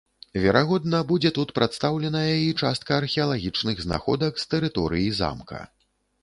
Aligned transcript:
Верагодна, 0.43 1.01
будзе 1.11 1.29
тут 1.37 1.51
прадстаўленая 1.59 2.33
і 2.45 2.47
частка 2.63 2.97
археалагічных 3.01 3.85
знаходак 3.85 4.41
з 4.45 4.49
тэрыторыі 4.55 5.15
замка. 5.21 5.61